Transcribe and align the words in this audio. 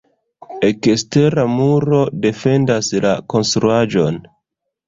Ekstera 0.69 1.43
muro 1.57 2.01
defendas 2.25 2.93
la 3.07 3.15
konstruaĵon. 3.35 4.19